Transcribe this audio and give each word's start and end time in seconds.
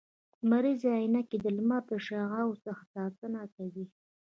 لمریزي 0.43 0.89
عینکي 0.99 1.37
د 1.41 1.45
لمر 1.57 1.81
د 1.89 1.91
شعاوو 2.05 2.61
څخه 2.65 2.83
ساتنه 2.93 3.41
کوي 3.55 3.85